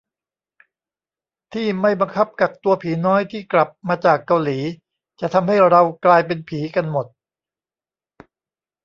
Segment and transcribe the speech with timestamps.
[1.53, 4.59] ที่ไม่บังคับกักตัวผีน้อยที่กลับมาจากเกาหลี
[5.19, 7.07] จะทำให้เรากลายเป็นผีกันหมด